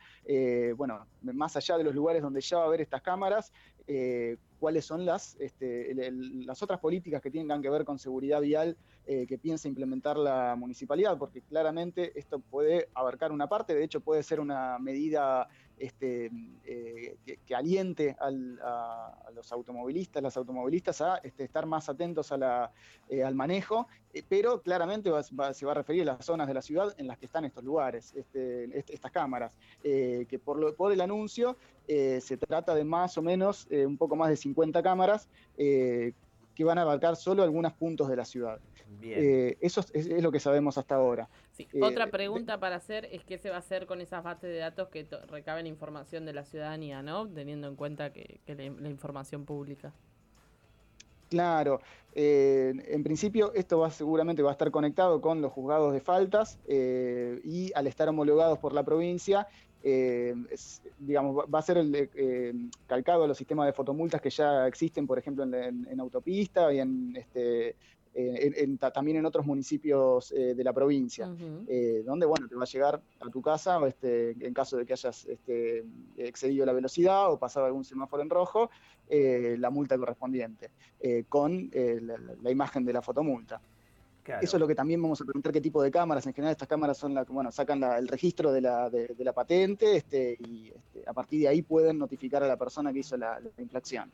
bueno, 0.76 1.06
más 1.22 1.56
allá 1.56 1.76
de 1.76 1.84
los 1.84 1.94
lugares 1.94 2.22
donde 2.22 2.40
ya 2.40 2.58
va 2.58 2.64
a 2.64 2.66
haber 2.66 2.80
estas 2.80 3.02
cámaras, 3.02 3.52
cuáles 4.64 4.86
son 4.86 5.04
las, 5.04 5.36
este, 5.40 5.94
las 6.46 6.62
otras 6.62 6.80
políticas 6.80 7.20
que 7.20 7.30
tengan 7.30 7.60
que 7.60 7.68
ver 7.68 7.84
con 7.84 7.98
seguridad 7.98 8.40
vial 8.40 8.78
eh, 9.06 9.26
que 9.26 9.36
piensa 9.36 9.68
implementar 9.68 10.16
la 10.16 10.56
municipalidad, 10.56 11.18
porque 11.18 11.42
claramente 11.42 12.18
esto 12.18 12.38
puede 12.38 12.88
abarcar 12.94 13.32
una 13.32 13.46
parte, 13.46 13.74
de 13.74 13.84
hecho 13.84 14.00
puede 14.00 14.22
ser 14.22 14.40
una 14.40 14.78
medida 14.78 15.46
este, 15.76 16.30
eh, 16.64 17.18
que, 17.44 17.54
aliente 17.54 18.16
a, 18.18 18.30
los 19.34 19.52
automovilistas, 19.52 20.22
las 20.22 20.38
automovilistas 20.38 21.02
a 21.02 21.16
este, 21.18 21.44
estar 21.44 21.66
más 21.66 21.90
atentos 21.90 22.32
eh, 23.10 23.22
al 23.22 23.34
manejo, 23.34 23.88
pero 24.26 24.62
claramente 24.62 25.10
se 25.22 25.66
va 25.66 25.72
a 25.72 25.74
referir 25.74 26.02
a 26.08 26.14
las 26.14 26.24
zonas 26.24 26.48
de 26.48 26.54
la 26.54 26.62
ciudad 26.62 26.94
en 26.96 27.06
las 27.06 27.18
que 27.18 27.26
están 27.26 27.44
estos 27.44 27.62
lugares, 27.62 28.14
estas 28.14 29.10
cámaras, 29.10 29.52
que 29.82 30.40
por, 30.42 30.74
por 30.76 30.92
el 30.92 31.00
anuncio 31.02 31.58
se 31.86 32.36
trata 32.38 32.74
de 32.74 32.84
más 32.84 33.18
o 33.18 33.22
menos 33.22 33.66
un 33.70 33.98
poco 33.98 34.14
más 34.14 34.30
de 34.30 34.36
50 34.36 34.53
cámaras 34.82 35.28
que 35.56 36.64
van 36.64 36.78
a 36.78 36.82
abarcar 36.82 37.16
solo 37.16 37.42
algunos 37.42 37.72
puntos 37.72 38.08
de 38.08 38.16
la 38.16 38.24
ciudad. 38.24 38.60
Eh, 39.02 39.56
eso 39.60 39.84
es, 39.92 40.22
lo 40.22 40.32
que 40.32 40.40
sabemos 40.40 40.78
hasta 40.78 40.94
ahora. 40.94 41.28
Eh, 41.58 41.66
otra 41.82 42.10
pregunta 42.10 42.58
para 42.58 42.76
hacer 42.76 43.06
es 43.12 43.24
qué 43.24 43.38
se 43.38 43.50
va 43.50 43.56
a 43.56 43.58
hacer 43.58 43.86
con 43.86 44.00
esas 44.00 44.22
bases 44.22 44.50
de 44.50 44.58
datos 44.58 44.88
que 44.88 45.06
recaben 45.28 45.66
información 45.66 46.24
de 46.24 46.32
la 46.32 46.44
ciudadanía, 46.44 47.02
¿no? 47.02 47.28
Teniendo 47.28 47.68
en 47.68 47.76
cuenta 47.76 48.12
que, 48.12 48.40
la, 48.46 48.88
información 48.88 49.44
pública. 49.44 49.92
Claro, 51.28 51.80
eh, 52.14 52.72
en 52.86 53.02
principio 53.02 53.52
esto 53.54 53.80
va, 53.80 53.90
seguramente 53.90 54.42
va 54.42 54.50
a 54.50 54.52
estar 54.52 54.70
conectado 54.70 55.20
con 55.20 55.42
los 55.42 55.52
juzgados 55.52 55.92
de 55.92 56.00
faltas 56.00 56.58
y 56.68 57.72
al 57.74 57.86
estar 57.86 58.08
homologados 58.08 58.58
por 58.58 58.72
la 58.72 58.84
provincia, 58.84 59.48
digamos, 60.98 61.44
va 61.52 61.58
a 61.58 61.62
ser 61.62 61.78
el, 61.78 62.70
calcado 62.86 63.24
a 63.24 63.28
los 63.28 63.36
sistemas 63.36 63.66
de 63.66 63.72
fotomultas 63.72 64.20
que 64.20 64.30
ya 64.30 64.66
existen, 64.66 65.06
por 65.06 65.18
ejemplo, 65.18 65.44
en, 65.44 66.00
autopista 66.00 66.72
y 66.72 66.80
en 66.80 67.14
este, 67.16 67.76
eh, 68.16 68.76
también 68.92 69.16
en 69.16 69.26
otros 69.26 69.44
municipios 69.44 70.30
eh, 70.30 70.54
de 70.54 70.62
la 70.62 70.72
provincia, 70.72 71.28
eh, 71.66 72.02
donde 72.06 72.26
bueno, 72.26 72.46
te 72.48 72.54
va 72.54 72.62
a 72.62 72.66
llegar 72.66 73.02
a 73.20 73.28
tu 73.28 73.42
casa 73.42 73.84
este, 73.88 74.30
en 74.46 74.54
caso 74.54 74.76
de 74.76 74.86
que 74.86 74.92
hayas 74.92 75.24
este, 75.24 75.84
excedido 76.16 76.64
la 76.64 76.72
velocidad 76.72 77.32
o 77.32 77.38
pasado 77.38 77.66
algún 77.66 77.84
semáforo 77.84 78.22
en 78.22 78.30
rojo, 78.30 78.70
la 79.10 79.68
multa 79.70 79.98
correspondiente, 79.98 80.70
con 81.28 81.70
la, 81.72 82.50
imagen 82.50 82.84
de 82.84 82.92
la 82.92 83.02
fotomulta. 83.02 83.60
Eso 84.40 84.56
es 84.56 84.60
lo 84.60 84.66
que 84.66 84.74
también 84.74 85.02
vamos 85.02 85.20
a 85.20 85.24
preguntar 85.24 85.52
qué 85.52 85.60
tipo 85.60 85.82
de 85.82 85.90
cámaras. 85.90 86.26
En 86.26 86.34
general 86.34 86.52
estas 86.52 86.68
cámaras 86.68 86.96
son 86.96 87.14
las 87.14 87.26
que 87.26 87.32
bueno, 87.32 87.52
sacan 87.52 87.82
el 87.82 88.08
registro 88.08 88.52
de 88.52 88.60
la, 88.60 88.90
de, 88.90 89.14
la 89.18 89.32
patente 89.32 89.96
este, 89.96 90.36
y 90.40 90.68
este, 90.68 91.04
a 91.06 91.12
partir 91.12 91.40
de 91.40 91.48
ahí 91.48 91.62
pueden 91.62 91.98
notificar 91.98 92.42
a 92.42 92.48
la 92.48 92.56
persona 92.56 92.92
que 92.92 93.00
hizo 93.00 93.16
la, 93.16 93.38
la 93.40 93.50
infracción. 93.62 94.10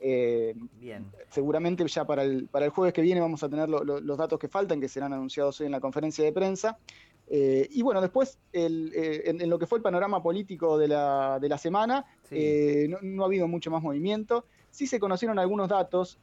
Eh, 0.00 0.54
Bien. 0.78 1.06
Seguramente 1.30 1.86
ya 1.86 2.04
para 2.04 2.24
el, 2.24 2.46
para 2.48 2.66
el 2.66 2.70
jueves 2.70 2.92
que 2.92 3.00
viene 3.00 3.20
vamos 3.20 3.42
a 3.42 3.48
tener 3.48 3.68
los 3.68 4.18
datos 4.18 4.38
que 4.38 4.48
faltan, 4.48 4.80
que 4.80 4.88
serán 4.88 5.12
anunciados 5.12 5.60
hoy 5.60 5.66
en 5.66 5.72
la 5.72 5.80
conferencia 5.80 6.24
de 6.24 6.32
prensa. 6.32 6.78
Eh, 7.26 7.68
y 7.70 7.80
bueno, 7.80 8.02
después, 8.02 8.38
eh, 8.52 9.22
en, 9.24 9.48
lo 9.48 9.58
que 9.58 9.66
fue 9.66 9.78
el 9.78 9.82
panorama 9.82 10.22
político 10.22 10.76
de 10.76 10.88
la, 10.88 11.38
de 11.40 11.48
la 11.48 11.56
semana, 11.56 12.04
no, 12.30 12.98
no, 13.00 13.22
ha 13.22 13.26
habido 13.26 13.48
mucho 13.48 13.70
más 13.70 13.82
movimiento. 13.82 14.44
Sí 14.70 14.86
se 14.86 15.00
conocieron 15.00 15.38
algunos 15.38 15.68
datos 15.68 16.18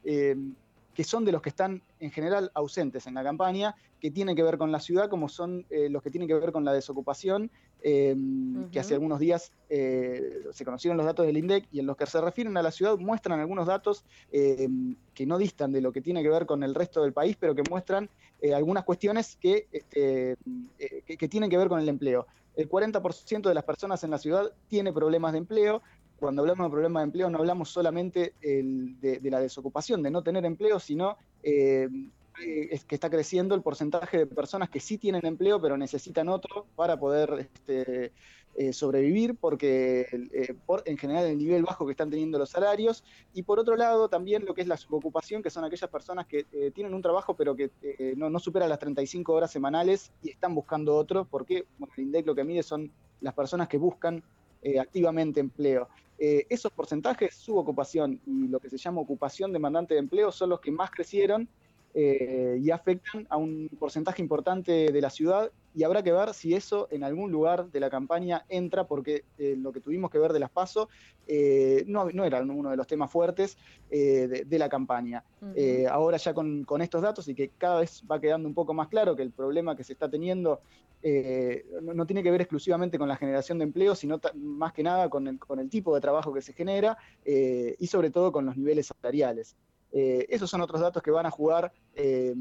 que 1.01 1.07
son 1.07 1.25
de 1.25 1.31
los 1.31 1.41
que 1.41 1.49
están 1.49 1.81
en 1.99 2.11
general 2.11 2.51
ausentes 2.53 3.07
en 3.07 3.15
la 3.15 3.23
campaña, 3.23 3.75
que 3.99 4.11
tienen 4.11 4.35
que 4.35 4.43
ver 4.43 4.59
con 4.59 4.71
la 4.71 4.79
ciudad, 4.79 5.09
como 5.09 5.29
son 5.29 5.65
eh, 5.71 5.89
los 5.89 6.03
que 6.03 6.11
tienen 6.11 6.27
que 6.27 6.35
ver 6.35 6.51
con 6.51 6.63
la 6.63 6.73
desocupación, 6.73 7.49
em, 7.81 8.69
que 8.69 8.79
hace 8.79 8.93
algunos 8.93 9.17
días 9.17 9.51
eh, 9.69 10.43
se 10.51 10.63
conocieron 10.63 10.97
los 10.97 11.07
datos 11.07 11.25
del 11.25 11.37
INDEC 11.37 11.67
y 11.71 11.79
en 11.79 11.87
los 11.87 11.97
que 11.97 12.05
se 12.05 12.21
refieren 12.21 12.55
a 12.55 12.61
la 12.61 12.69
ciudad 12.69 12.99
muestran 12.99 13.39
algunos 13.39 13.65
datos 13.65 14.05
que 14.31 15.25
no 15.25 15.39
distan 15.39 15.71
de 15.71 15.81
lo 15.81 15.91
que 15.91 16.01
tiene 16.01 16.21
que 16.21 16.29
ver 16.29 16.45
con 16.45 16.61
el 16.61 16.75
resto 16.75 17.01
del 17.01 17.13
país, 17.13 17.35
pero 17.39 17.55
que 17.55 17.63
muestran 17.67 18.07
eh, 18.39 18.53
algunas 18.53 18.83
cuestiones 18.83 19.37
que, 19.41 19.69
este, 19.71 20.37
que 21.17 21.27
tienen 21.27 21.49
que 21.49 21.57
ver 21.57 21.67
con 21.67 21.79
el 21.79 21.89
empleo. 21.89 22.27
El 22.55 22.69
40% 22.69 23.47
de 23.47 23.55
las 23.55 23.63
personas 23.63 24.03
en 24.03 24.11
la 24.11 24.19
ciudad 24.19 24.51
tiene 24.67 24.93
problemas 24.93 25.31
de 25.31 25.39
empleo, 25.39 25.81
cuando 26.21 26.43
hablamos 26.43 26.67
de 26.67 26.71
problema 26.71 26.99
de 26.99 27.05
empleo 27.05 27.29
no 27.31 27.39
hablamos 27.39 27.69
solamente 27.69 28.35
de, 28.41 29.19
la 29.23 29.39
desocupación, 29.39 30.03
de 30.03 30.11
no 30.11 30.21
tener 30.21 30.45
empleo, 30.45 30.79
sino 30.79 31.17
eh, 31.41 31.89
es 32.69 32.85
que 32.85 32.93
está 32.93 33.09
creciendo 33.09 33.55
el 33.55 33.63
porcentaje 33.63 34.19
de 34.19 34.25
personas 34.27 34.69
que 34.69 34.79
sí 34.79 34.99
tienen 34.99 35.25
empleo 35.25 35.59
pero 35.59 35.77
necesitan 35.77 36.29
otro 36.29 36.67
para 36.75 36.99
poder 36.99 37.49
este, 37.55 38.11
eh, 38.55 38.71
sobrevivir, 38.71 39.35
porque 39.35 40.05
eh, 40.31 40.53
por, 40.67 40.83
en 40.85 40.95
general 40.95 41.25
el 41.25 41.39
nivel 41.39 41.63
bajo 41.63 41.87
que 41.87 41.91
están 41.93 42.11
teniendo 42.11 42.37
los 42.37 42.51
salarios, 42.51 43.03
y 43.33 43.41
por 43.41 43.57
otro 43.57 43.75
lado 43.75 44.07
también 44.07 44.45
lo 44.45 44.53
que 44.53 44.61
es 44.61 44.67
la 44.67 44.77
subocupación, 44.77 45.41
que 45.41 45.49
son 45.49 45.63
aquellas 45.63 45.89
personas 45.89 46.27
que 46.27 46.43
tienen 46.75 46.93
un 46.93 47.01
trabajo 47.01 47.35
pero 47.35 47.55
que 47.55 47.71
no, 48.15 48.29
no 48.29 48.37
superan 48.37 48.69
las 48.69 48.77
35 48.77 49.33
horas 49.33 49.51
semanales 49.51 50.11
y 50.21 50.29
están 50.29 50.53
buscando 50.53 50.95
otro, 50.95 51.25
porque 51.25 51.65
el 51.97 52.03
INDEC 52.03 52.27
lo 52.27 52.35
que 52.35 52.43
mide 52.43 52.61
son 52.61 52.91
las 53.21 53.33
personas 53.33 53.67
que 53.67 53.79
buscan 53.79 54.23
activamente 54.79 55.39
empleo. 55.39 55.89
Eh, 56.23 56.45
esos 56.51 56.71
porcentajes, 56.71 57.33
su 57.33 57.57
ocupación 57.57 58.21
y 58.27 58.47
lo 58.47 58.59
que 58.59 58.69
se 58.69 58.77
llama 58.77 59.01
ocupación 59.01 59.51
demandante 59.51 59.95
de 59.95 60.01
empleo, 60.01 60.31
son 60.31 60.51
los 60.51 60.59
que 60.59 60.71
más 60.71 60.91
crecieron 60.91 61.49
eh, 61.93 62.57
y 62.61 62.71
afectan 62.71 63.27
a 63.29 63.35
un 63.35 63.69
porcentaje 63.77 64.21
importante 64.21 64.93
de 64.93 65.01
la 65.01 65.09
ciudad 65.09 65.51
y 65.73 65.83
habrá 65.83 66.01
que 66.01 66.13
ver 66.13 66.33
si 66.33 66.53
eso 66.53 66.87
en 66.89 67.03
algún 67.03 67.31
lugar 67.31 67.69
de 67.69 67.81
la 67.81 67.89
campaña 67.89 68.45
entra, 68.47 68.87
porque 68.87 69.25
eh, 69.37 69.55
lo 69.57 69.73
que 69.73 69.81
tuvimos 69.81 70.09
que 70.09 70.17
ver 70.17 70.31
de 70.31 70.39
las 70.39 70.49
PASO 70.49 70.87
eh, 71.27 71.83
no, 71.87 72.07
era 72.23 72.41
uno 72.41 72.69
de 72.69 72.77
los 72.77 72.87
temas 72.87 73.11
fuertes 73.11 73.57
de, 73.89 74.57
la 74.57 74.69
campaña. 74.69 75.23
ahora 75.89 76.15
ya 76.17 76.33
con, 76.33 76.65
estos 76.81 77.01
datos 77.01 77.27
y 77.27 77.35
que 77.35 77.49
cada 77.57 77.81
vez 77.81 78.03
va 78.09 78.21
quedando 78.21 78.47
un 78.47 78.53
poco 78.53 78.73
más 78.73 78.87
claro 78.87 79.15
que 79.15 79.23
el 79.23 79.31
problema 79.31 79.75
que 79.75 79.83
se 79.83 79.93
está 79.93 80.09
teniendo 80.09 80.61
no, 81.81 82.05
tiene 82.05 82.23
que 82.23 82.31
ver 82.31 82.41
exclusivamente 82.41 82.97
con 82.97 83.09
la 83.09 83.17
generación 83.17 83.57
de 83.57 83.65
empleo, 83.65 83.95
sino 83.95 84.19
más 84.35 84.71
que 84.71 84.83
nada 84.83 85.09
con 85.09 85.27
el, 85.27 85.39
con 85.39 85.59
el 85.59 85.69
tipo 85.69 85.93
de 85.95 86.01
trabajo 86.01 86.33
que 86.33 86.41
se 86.41 86.53
genera 86.53 86.97
y 87.25 87.87
sobre 87.87 88.11
todo 88.11 88.31
con 88.31 88.45
los 88.45 88.55
niveles 88.55 88.87
salariales. 88.87 89.57
Eh, 89.91 90.25
esos 90.29 90.49
son 90.49 90.61
otros 90.61 90.79
datos 90.79 91.03
que 91.03 91.11
van 91.11 91.25
a 91.25 91.31
jugar 91.31 91.73
eh, 91.95 92.33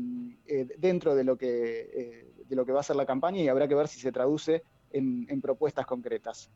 eh, 0.47 0.69
dentro 0.79 1.17
de 1.17 1.25
lo, 1.25 1.37
que, 1.37 2.29
de 2.49 2.57
lo 2.57 2.65
que 2.65 2.73
va 2.73 2.81
a 2.81 2.85
ser 2.85 2.97
la 2.97 3.07
campaña 3.07 3.41
y 3.41 3.49
habrá 3.49 3.67
que 3.67 3.75
ver 3.75 3.89
si 3.89 3.99
se 3.99 4.13
traduce 4.13 4.63
en, 4.93 5.41
propuestas 5.41 5.87
concretas. 5.87 6.51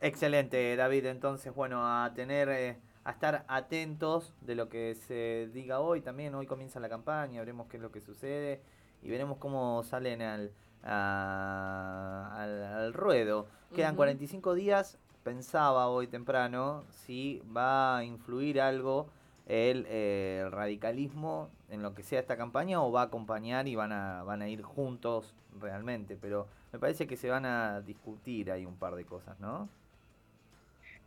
Excelente, 0.00 0.76
David. 0.76 1.06
Entonces, 1.06 1.52
bueno, 1.54 1.84
a 1.84 2.12
tener, 2.14 2.76
a 3.04 3.10
estar 3.10 3.44
atentos 3.48 4.32
de 4.42 4.54
lo 4.54 4.68
que 4.68 4.94
se 4.94 5.48
diga 5.52 5.80
hoy. 5.80 6.02
También 6.02 6.34
hoy 6.34 6.46
comienza 6.46 6.78
la 6.78 6.88
campaña, 6.88 7.40
veremos 7.40 7.66
qué 7.68 7.78
es 7.78 7.82
lo 7.82 7.90
que 7.90 8.00
sucede 8.00 8.60
y 9.02 9.10
veremos 9.10 9.38
cómo 9.38 9.82
salen 9.82 10.22
al, 10.22 10.52
al, 10.82 12.94
ruedo. 12.94 13.48
Quedan 13.74 13.96
45 13.96 14.54
días. 14.54 14.98
Pensaba 15.24 15.88
hoy 15.88 16.06
temprano 16.06 16.84
si 16.90 17.42
va 17.54 17.98
a 17.98 18.04
influir 18.04 18.60
algo 18.60 19.08
eh, 19.50 20.42
el 20.44 20.52
radicalismo 20.52 21.48
en 21.70 21.82
lo 21.82 21.94
que 21.94 22.02
sea 22.02 22.20
esta 22.20 22.36
campaña 22.36 22.82
o 22.82 22.92
va 22.92 23.00
a 23.00 23.04
acompañar 23.04 23.66
y 23.66 23.74
van 23.76 23.92
a, 23.92 24.22
van 24.22 24.42
a 24.42 24.48
ir 24.48 24.60
juntos 24.62 25.34
realmente, 25.58 26.18
pero 26.20 26.46
me 26.70 26.78
parece 26.78 27.06
que 27.06 27.16
se 27.16 27.30
van 27.30 27.46
a 27.46 27.80
discutir 27.80 28.52
ahí 28.52 28.66
un 28.66 28.76
par 28.76 28.94
de 28.94 29.06
cosas, 29.06 29.40
¿no? 29.40 29.70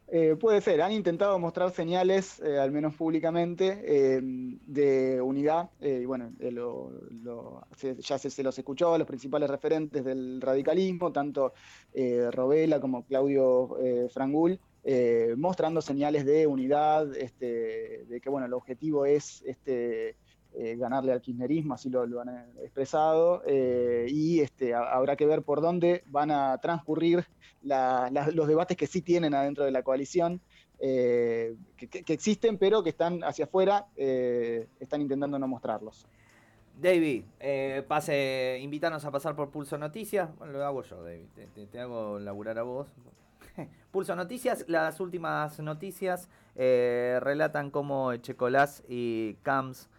Eh, 0.08 0.36
puede 0.36 0.60
ser, 0.60 0.82
han 0.82 0.92
intentado 0.92 1.38
mostrar 1.40 1.72
señales, 1.72 2.42
eh, 2.42 2.60
al 2.60 2.72
menos 2.72 2.96
públicamente, 2.96 4.20
de 4.66 5.22
unidad. 5.22 5.70
y 5.80 6.04
bueno, 6.04 6.34
ya 8.00 8.18
se, 8.18 8.30
se, 8.30 8.44
los 8.44 8.58
escuchó 8.58 8.94
a 8.94 8.98
los 8.98 9.08
principales 9.08 9.50
referentes 9.50 10.04
del 10.04 10.42
radicalismo, 10.42 11.14
tanto 11.14 11.54
Robela 12.32 12.82
como 12.82 13.06
Claudio 13.06 13.78
Frangul, 14.10 14.60
eh, 14.84 15.36
mostrando 15.38 15.80
señales 15.82 16.26
de 16.26 16.48
unidad, 16.48 17.16
este, 17.16 18.04
de 18.06 18.20
que 18.20 18.30
bueno, 18.32 18.48
el 18.48 18.54
objetivo 18.54 19.06
es 19.06 19.44
este, 19.46 20.16
eh, 20.54 20.76
ganarle 20.76 21.12
al 21.12 21.22
kirchnerismo, 21.22 21.76
así 21.76 21.90
lo, 21.90 22.20
han 22.20 22.30
expresado, 22.64 23.44
eh, 23.46 24.08
y 24.10 24.40
este, 24.40 24.74
habrá 24.74 25.16
que 25.16 25.28
ver 25.28 25.44
por 25.44 25.62
dónde 25.62 26.04
van 26.08 26.32
a 26.32 26.58
transcurrir 26.58 27.26
los 27.62 28.48
debates 28.48 28.76
que 28.76 28.88
sí 28.88 29.04
tienen 29.04 29.36
adentro 29.36 29.66
de 29.66 29.72
la 29.72 29.84
coalición. 29.84 30.42
que, 30.80 31.56
existen, 32.08 32.58
pero 32.58 32.82
que 32.82 32.90
están 32.90 33.24
hacia 33.24 33.46
afuera, 33.46 33.86
están 33.96 35.02
intentando 35.02 35.38
no 35.38 35.48
mostrarlos. 35.48 36.08
David, 36.82 37.24
pase, 37.88 38.58
invítanos 38.64 39.06
a 39.06 39.12
pasar 39.12 39.36
por 39.36 39.52
Pulso 39.52 39.78
Noticias. 39.78 40.36
Bueno, 40.40 40.54
lo 40.54 40.66
hago 40.66 40.82
yo, 40.82 41.04
David. 41.04 41.28
Te, 41.72 41.80
hago 41.80 42.18
laburar 42.18 42.58
a 42.58 42.64
vos. 42.64 42.88
Pulso 43.92 44.16
Noticias, 44.16 44.66
las 44.68 45.00
últimas 45.00 45.60
noticias 45.60 46.30
relatan 46.56 47.72
cómo 47.72 48.16
Checolás 48.18 48.84
y 48.88 49.36
Camps 49.44 49.90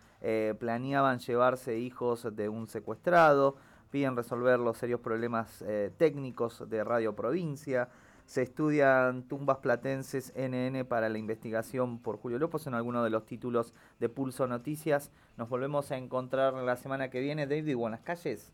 planeaban 0.58 1.18
llevarse 1.18 1.78
hijos 1.78 2.28
de 2.36 2.48
un 2.48 2.66
secuestrado 2.66 3.56
piden 3.92 4.16
resolver 4.16 4.58
los 4.58 4.78
serios 4.78 5.00
problemas 5.00 5.62
eh, 5.62 5.92
técnicos 5.96 6.68
de 6.68 6.82
Radio 6.82 7.14
Provincia. 7.14 7.90
Se 8.24 8.42
estudian 8.42 9.24
tumbas 9.24 9.58
platenses 9.58 10.32
NN 10.34 10.86
para 10.86 11.10
la 11.10 11.18
investigación 11.18 11.98
por 11.98 12.16
Julio 12.16 12.38
López 12.38 12.66
en 12.66 12.74
alguno 12.74 13.04
de 13.04 13.10
los 13.10 13.26
títulos 13.26 13.74
de 14.00 14.08
Pulso 14.08 14.46
Noticias. 14.46 15.12
Nos 15.36 15.50
volvemos 15.50 15.92
a 15.92 15.98
encontrar 15.98 16.54
la 16.54 16.76
semana 16.76 17.10
que 17.10 17.20
viene, 17.20 17.46
David, 17.46 17.76
o 17.76 17.86
en 17.86 17.92
las 17.92 18.00
calles. 18.00 18.50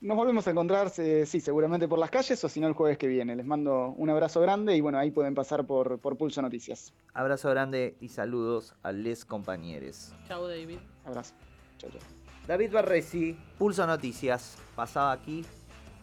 Nos 0.00 0.16
volvemos 0.16 0.46
a 0.46 0.52
encontrar, 0.52 0.90
sí, 0.90 1.26
seguramente 1.26 1.88
por 1.88 1.98
las 1.98 2.08
calles 2.08 2.44
o 2.44 2.48
si 2.48 2.60
no 2.60 2.68
el 2.68 2.74
jueves 2.74 2.98
que 2.98 3.08
viene. 3.08 3.34
Les 3.34 3.44
mando 3.44 3.94
un 3.96 4.08
abrazo 4.08 4.40
grande 4.40 4.76
y 4.76 4.80
bueno, 4.80 4.96
ahí 4.96 5.10
pueden 5.10 5.34
pasar 5.34 5.66
por, 5.66 5.98
por 5.98 6.16
Pulso 6.16 6.40
Noticias. 6.40 6.92
Abrazo 7.14 7.50
grande 7.50 7.96
y 8.00 8.08
saludos 8.08 8.76
a 8.84 8.92
les 8.92 9.24
compañeros. 9.24 10.12
Chao, 10.28 10.46
David. 10.46 10.78
Abrazo. 11.04 11.34
Chao, 11.78 11.90
chao. 11.90 12.00
David 12.46 12.72
Barresi, 12.72 13.36
Pulso 13.58 13.84
Noticias, 13.88 14.56
pasaba 14.76 15.10
aquí 15.10 15.44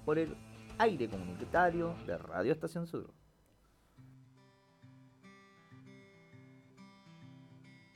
por 0.04 0.20
el 0.20 0.36
aire 0.78 1.08
comunitario 1.08 1.96
de 2.06 2.18
Radio 2.18 2.52
Estación 2.52 2.88
Sur. 2.88 3.15